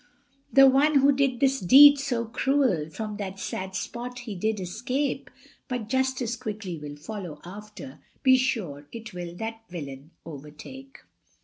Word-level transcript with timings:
The 0.51 0.67
one 0.67 0.95
who 0.95 1.11
did 1.11 1.39
this 1.39 1.59
deed 1.59 1.99
so 1.99 2.25
cruel, 2.25 2.89
From 2.89 3.17
that 3.17 3.37
sad 3.39 3.75
spot 3.75 4.17
he 4.21 4.33
did 4.33 4.59
escape, 4.59 5.29
But 5.67 5.89
justice 5.89 6.35
quickly 6.35 6.79
will 6.79 6.95
follow 6.95 7.39
after, 7.45 7.99
Be 8.23 8.35
sure 8.35 8.87
it 8.91 9.13
will 9.13 9.35
that 9.35 9.61
villain 9.69 10.09
overtake. 10.25 10.97